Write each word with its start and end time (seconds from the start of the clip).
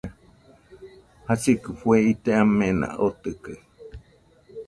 Jasikɨ 1.27 1.69
fue 1.79 1.95
ite 2.11 2.31
amena 2.41 2.87
oitɨkaɨ 3.05 3.53